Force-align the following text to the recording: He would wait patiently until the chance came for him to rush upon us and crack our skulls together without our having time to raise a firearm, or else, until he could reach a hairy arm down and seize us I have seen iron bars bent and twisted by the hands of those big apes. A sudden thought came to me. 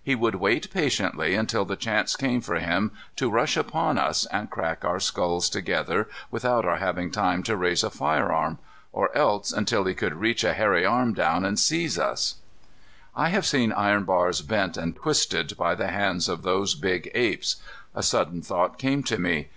He 0.00 0.14
would 0.14 0.36
wait 0.36 0.70
patiently 0.70 1.34
until 1.34 1.64
the 1.64 1.74
chance 1.74 2.14
came 2.14 2.40
for 2.40 2.54
him 2.60 2.92
to 3.16 3.28
rush 3.28 3.56
upon 3.56 3.98
us 3.98 4.26
and 4.26 4.48
crack 4.48 4.84
our 4.84 5.00
skulls 5.00 5.50
together 5.50 6.08
without 6.30 6.64
our 6.64 6.76
having 6.76 7.10
time 7.10 7.42
to 7.42 7.56
raise 7.56 7.82
a 7.82 7.90
firearm, 7.90 8.58
or 8.92 9.12
else, 9.18 9.50
until 9.52 9.82
he 9.86 9.94
could 9.94 10.14
reach 10.14 10.44
a 10.44 10.52
hairy 10.54 10.86
arm 10.86 11.14
down 11.14 11.44
and 11.44 11.58
seize 11.58 11.98
us 11.98 12.36
I 13.16 13.30
have 13.30 13.44
seen 13.44 13.72
iron 13.72 14.04
bars 14.04 14.40
bent 14.42 14.76
and 14.76 14.94
twisted 14.94 15.56
by 15.56 15.74
the 15.74 15.88
hands 15.88 16.28
of 16.28 16.42
those 16.44 16.76
big 16.76 17.10
apes. 17.12 17.56
A 17.92 18.04
sudden 18.04 18.40
thought 18.40 18.78
came 18.78 19.02
to 19.02 19.18
me. 19.18 19.48